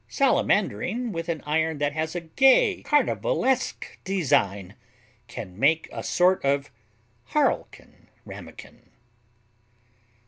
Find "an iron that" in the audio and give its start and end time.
1.29-1.93